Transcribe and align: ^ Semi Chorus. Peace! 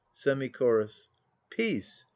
^ 0.13 0.17
Semi 0.17 0.49
Chorus. 0.49 1.09
Peace! 1.51 2.07